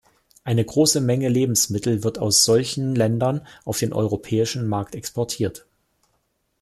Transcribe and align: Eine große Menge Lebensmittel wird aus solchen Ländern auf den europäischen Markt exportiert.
Eine 0.43 0.65
große 0.65 0.99
Menge 0.99 1.29
Lebensmittel 1.29 2.03
wird 2.03 2.17
aus 2.17 2.43
solchen 2.43 2.95
Ländern 2.95 3.45
auf 3.65 3.77
den 3.77 3.93
europäischen 3.93 4.67
Markt 4.67 4.95
exportiert. 4.95 5.67